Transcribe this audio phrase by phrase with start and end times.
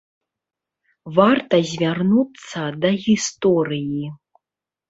[1.17, 4.03] Варта звярнуцца да гісторыі.